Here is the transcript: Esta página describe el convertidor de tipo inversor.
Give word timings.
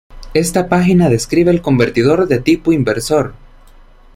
Esta 0.33 0.67
página 0.67 1.09
describe 1.09 1.51
el 1.51 1.61
convertidor 1.61 2.27
de 2.27 2.39
tipo 2.39 2.73
inversor. 2.73 3.35